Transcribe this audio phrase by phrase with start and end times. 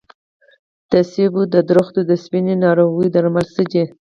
[0.91, 3.83] د مڼو د ونو د سپینې ناروغۍ درمل څه دي؟